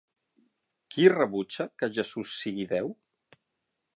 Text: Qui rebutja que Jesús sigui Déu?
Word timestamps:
Qui 0.95 1.05
rebutja 1.13 1.67
que 1.81 1.91
Jesús 1.99 2.33
sigui 2.39 2.67
Déu? 2.75 2.93